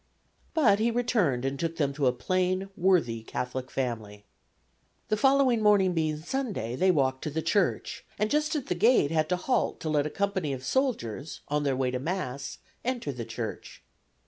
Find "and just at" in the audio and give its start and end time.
8.17-8.65